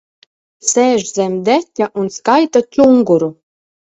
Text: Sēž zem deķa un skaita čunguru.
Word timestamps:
Sēž 0.69 1.03
zem 1.17 1.35
deķa 1.49 1.89
un 2.03 2.09
skaita 2.15 2.65
čunguru. 2.77 3.29